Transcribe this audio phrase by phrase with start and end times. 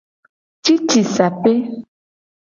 [0.63, 1.53] Cicisape.